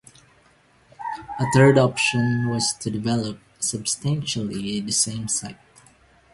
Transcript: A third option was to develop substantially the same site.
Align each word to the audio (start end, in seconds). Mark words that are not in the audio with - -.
A 1.39 1.43
third 1.53 1.77
option 1.77 2.49
was 2.49 2.73
to 2.79 2.89
develop 2.89 3.37
substantially 3.59 4.79
the 4.79 4.91
same 4.91 5.27
site. 5.27 5.59